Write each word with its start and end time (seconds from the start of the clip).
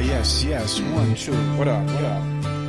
yes, 0.00 0.44
yes, 0.44 0.80
one, 0.80 1.14
two. 1.14 1.32
What 1.56 1.68
up? 1.68 1.84
What 1.86 2.04
up? 2.04 2.59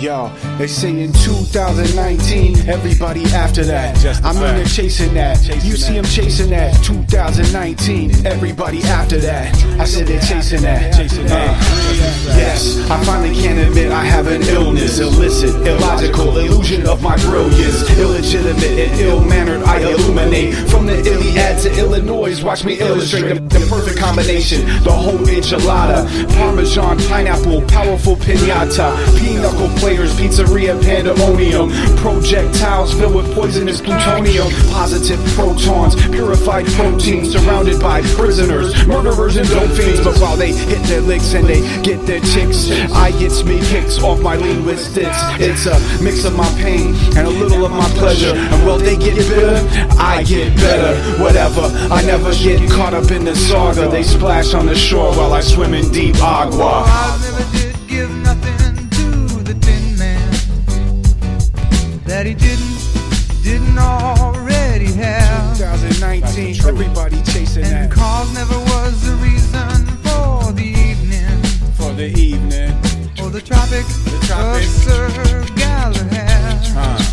Yo, 0.00 0.32
they 0.56 0.66
say 0.66 0.98
in 0.98 1.12
2019, 1.12 2.66
everybody 2.70 3.22
after 3.34 3.62
that. 3.62 4.02
I'm 4.24 4.34
in 4.36 4.56
there 4.56 4.64
chasing 4.64 5.12
that. 5.12 5.46
You 5.62 5.76
see 5.76 5.92
them 5.92 6.06
chasing 6.06 6.48
that. 6.50 6.72
2019, 6.82 8.24
everybody 8.24 8.82
after 8.84 9.18
that. 9.18 9.54
I 9.78 9.84
said 9.84 10.06
they're 10.06 10.22
chasing 10.22 10.62
that. 10.62 10.96
Chasing 10.96 11.26
that. 11.26 11.50
Uh, 11.50 12.34
yes, 12.34 12.78
I 12.90 13.04
finally 13.04 13.34
can 13.34 13.58
admit 13.58 13.92
I 13.92 14.02
have 14.02 14.26
an 14.28 14.40
illness, 14.44 15.00
illicit, 15.00 15.54
illogical, 15.66 16.38
illusion 16.38 16.86
of 16.86 17.02
my 17.02 17.16
brilliance, 17.16 17.82
illegitimate 17.98 18.64
and 18.64 19.00
ill-mannered. 19.02 19.64
I 19.64 19.80
illuminate 19.80 20.54
from 20.70 20.86
the 20.86 20.98
Iliad 20.98 21.60
to 21.64 21.78
Illinois. 21.78 22.42
Watch 22.42 22.64
me 22.64 22.78
illustrate 22.80 23.34
the, 23.34 23.34
the 23.34 23.66
perfect 23.68 23.98
combination, 23.98 24.64
the 24.82 24.92
whole 24.92 25.18
enchilada, 25.18 26.08
Parmesan, 26.38 26.96
pineapple, 27.00 27.60
powerful 27.68 28.16
pinata, 28.16 28.96
pinochle 29.18 29.68
players, 29.90 30.12
pizzeria, 30.14 30.80
pandemonium, 30.80 31.68
projectiles 31.96 32.94
filled 32.94 33.12
with 33.12 33.34
poisonous 33.34 33.80
plutonium, 33.80 34.46
positive 34.70 35.18
protons, 35.34 35.96
purified 36.10 36.64
proteins, 36.78 37.32
surrounded 37.32 37.80
by 37.80 38.00
prisoners, 38.14 38.70
murderers 38.86 39.36
and 39.36 39.48
dope 39.48 39.68
fiends. 39.70 40.00
But 40.04 40.16
while 40.20 40.36
they 40.36 40.52
hit 40.52 40.80
their 40.84 41.00
licks 41.00 41.34
and 41.34 41.44
they 41.44 41.60
get 41.82 42.06
their 42.06 42.20
chicks, 42.20 42.70
I 42.92 43.10
gets 43.18 43.42
me 43.42 43.58
kicks 43.66 43.98
off 44.00 44.20
my 44.20 44.36
linguistics. 44.36 45.18
It's 45.40 45.66
a 45.66 45.76
mix 46.00 46.24
of 46.24 46.36
my 46.36 46.48
pain 46.62 46.94
and 47.16 47.26
a 47.26 47.30
little 47.30 47.64
of 47.66 47.72
my 47.72 47.88
pleasure. 47.98 48.36
And 48.36 48.64
while 48.64 48.78
they 48.78 48.96
get 48.96 49.16
bitter, 49.16 49.58
I 49.98 50.22
get 50.22 50.54
better. 50.56 51.20
Whatever, 51.20 51.62
I 51.92 52.02
never 52.02 52.32
get 52.34 52.70
caught 52.70 52.94
up 52.94 53.10
in 53.10 53.24
the 53.24 53.34
saga. 53.34 53.88
They 53.88 54.04
splash 54.04 54.54
on 54.54 54.66
the 54.66 54.76
shore 54.76 55.10
while 55.16 55.32
I 55.32 55.40
swim 55.40 55.74
in 55.74 55.90
deep 55.90 56.22
agua. 56.22 56.84
I 56.86 57.18
never 57.22 57.58
did 57.58 57.88
give 57.88 58.10
nothing 58.18 58.69
that 62.22 62.26
he 62.26 62.34
didn't, 62.34 63.42
didn't 63.42 63.78
already 63.78 64.92
have. 64.92 65.56
2019, 65.56 66.66
everybody 66.68 67.16
chasing 67.22 67.64
And 67.64 67.90
that 67.90 67.90
cause 67.90 68.34
never 68.34 68.58
was 68.58 69.00
the 69.06 69.16
reason 69.24 69.86
for 70.04 70.52
the 70.52 70.66
evening 70.66 71.42
for 71.72 71.94
the 71.94 72.12
evening. 72.20 72.72
or 73.22 73.30
the 73.30 73.40
tropic, 73.40 73.86
tropic. 74.28 74.62
of 74.62 74.68
Sir 74.68 75.08
Galahad. 75.56 76.60
Uh, 76.76 77.09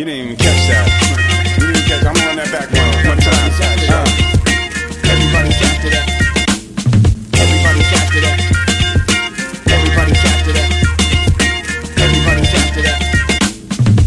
You 0.00 0.06
didn't 0.06 0.32
even 0.32 0.36
catch 0.40 0.64
that. 0.72 0.88
You 1.60 1.76
didn't 1.76 1.84
catch. 1.84 2.00
I'm 2.08 2.16
gonna 2.16 2.32
run 2.32 2.40
that 2.40 2.48
back 2.48 2.72
one, 2.72 2.88
one 3.04 3.20
time. 3.20 3.52
Uh, 3.84 4.00
Everybody's 5.12 5.60
after 5.60 5.92
that. 5.92 6.08
Everybody's 7.36 7.92
after 7.92 8.20
that. 8.24 8.38
Everybody's 9.68 10.24
after 10.24 10.52
that. 10.56 10.70
Everybody's 12.00 12.48
after 12.48 12.80
that. 12.80 12.96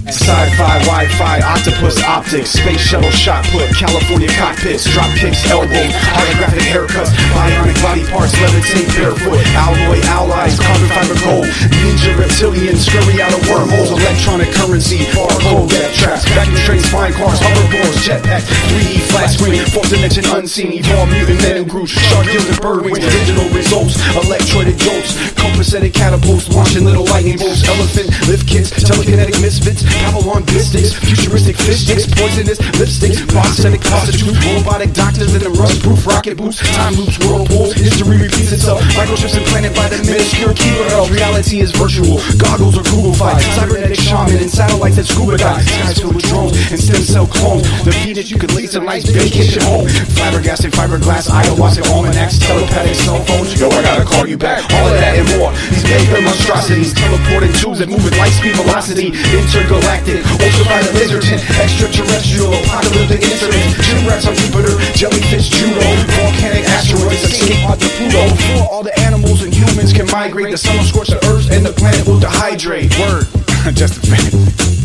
Sci-fi, 0.09 0.81
Wi-Fi, 0.89 1.37
octopus 1.45 2.01
optics, 2.01 2.57
space 2.57 2.81
shuttle 2.81 3.13
shot 3.13 3.45
put, 3.53 3.69
California 3.77 4.33
cockpits, 4.33 4.89
drop 4.89 5.13
kicks, 5.21 5.45
elbows, 5.53 5.93
holographic 6.09 6.73
haircuts, 6.73 7.13
bionic 7.37 7.77
body 7.85 8.01
parts, 8.09 8.33
levitate 8.41 8.89
barefoot, 8.97 9.37
alloy 9.53 10.01
allies, 10.09 10.57
carbon 10.57 10.89
fiber 10.89 11.17
gold, 11.21 11.45
ninja 11.85 12.17
reptilians, 12.17 12.81
scurry 12.81 13.21
out 13.21 13.29
of 13.29 13.42
wormholes, 13.63 13.91
electronic 13.91 14.51
currency, 14.51 14.99
barcode, 15.15 15.69
death 15.69 15.95
traps, 15.95 16.25
vacuum 16.29 16.55
trains, 16.65 16.89
flying 16.89 17.13
cars, 17.13 17.39
hoverboards, 17.39 17.97
jetpacks, 18.03 18.47
3D 18.67 18.99
flat 19.07 19.29
screen, 19.29 19.63
fourth 19.71 19.89
dimension 19.89 20.25
unseen, 20.35 20.73
evolved 20.73 21.11
mutant 21.11 21.39
men 21.41 21.57
and 21.57 21.69
Groot, 21.69 21.89
shark 21.89 22.27
gills 22.27 22.47
and 22.49 22.59
bird 22.59 22.83
wings, 22.83 22.99
digital 22.99 23.47
results, 23.55 23.95
electroided 24.15 24.77
jolts, 24.77 25.15
copacetic 25.39 25.93
catapults, 25.93 26.49
launching 26.49 26.85
little 26.85 27.05
lightning 27.05 27.37
bolts, 27.37 27.63
elephant 27.67 28.09
lift 28.27 28.47
kits, 28.47 28.71
telekinetic 28.71 29.39
misfits, 29.41 29.83
Babylon 30.03 30.43
biscuits, 30.45 30.93
futuristic 30.93 31.55
fish 31.55 31.87
sticks, 31.87 32.05
poisonous 32.07 32.59
lipsticks, 32.79 33.23
prosthetic 33.29 33.81
prostitutes, 33.81 34.39
robotic 34.45 34.91
doctors 34.93 35.33
in 35.35 35.41
the 35.41 35.51
rust-proof 35.55 36.05
rocket 36.07 36.37
boots, 36.37 36.59
time 36.75 36.93
loops, 36.95 37.17
whirlpools, 37.23 37.73
history 37.73 38.17
repeats 38.17 38.51
itself, 38.51 38.81
microchips 38.97 39.37
implanted 39.37 39.73
by 39.75 39.87
the 39.87 39.97
minuscule 40.03 40.53
keeper 40.53 40.83
of 40.95 41.11
reality 41.11 41.59
is 41.59 41.71
virtual, 41.71 42.19
goggles 42.37 42.77
are 42.77 42.83
Google-fied, 42.91 43.41
cybernetic 43.53 43.99
shaman 43.99 44.37
and 44.41 44.49
satellites 44.49 44.97
that 44.97 45.05
scuba 45.05 45.37
dive, 45.37 45.61
skies 45.61 45.99
filled 45.99 46.15
with 46.15 46.25
drones 46.25 46.57
and 46.71 46.79
stem 46.79 47.01
cell 47.01 47.27
clones, 47.27 47.63
the 47.85 47.91
Venus 48.01 48.31
you 48.31 48.37
could 48.37 48.53
lace 48.53 48.73
a 48.75 48.81
nice 48.81 49.05
vacation 49.05 49.61
home, 49.61 49.87
flabbergasted 50.17 50.73
fiberglass, 50.73 51.29
ayahuasca, 51.29 51.85
almanacs, 51.93 52.39
telepathic 52.39 52.95
cell 52.95 53.21
phones, 53.25 53.53
yo 53.59 53.69
I 53.69 53.81
gotta 53.81 54.05
call 54.05 54.25
you 54.25 54.37
back, 54.37 54.65
all 54.73 54.87
of 54.89 54.97
that 54.97 55.17
and 55.17 55.27
more, 55.37 55.53
these 55.69 55.85
mega 55.85 56.21
monstrosities, 56.25 56.93
teleporting 56.93 57.53
tubes 57.53 57.79
that 57.79 57.89
move 57.89 58.01
at 58.05 58.17
light 58.17 58.33
speed 58.33 58.57
velocity, 58.57 59.13
intergalactic, 59.37 60.25
ultraviolet 60.41 60.93
laser 60.97 61.21
tint, 61.21 61.41
extraterrestrial, 61.61 62.49
apocalyptic 62.65 63.21
incidents, 63.21 63.77
gym 63.85 64.01
rats 64.09 64.25
on 64.25 64.33
Jupiter, 64.33 64.73
jellyfish 64.97 65.53
judo, 65.53 65.83
volcanic 66.17 66.65
asteroids, 66.73 67.21
escape 67.21 67.61
out 67.69 67.77
to 67.77 67.87
Pluto, 68.01 68.23
before 68.33 68.65
all 68.71 68.83
the 68.83 68.93
animals 69.05 69.43
and 69.43 69.53
humans 69.53 69.93
can 69.93 70.09
migrate, 70.09 70.49
the 70.49 70.57
sun 70.57 70.75
will 70.77 70.85
scorch 70.85 71.09
the 71.09 71.21
earth 71.29 71.51
and 71.51 71.65
the 71.65 71.73
planet 71.73 72.01
will 72.07 72.19
dehydrate, 72.19 72.89
word, 72.97 73.27
just 73.71 73.97
a 73.97 74.01
fact. 74.07 74.82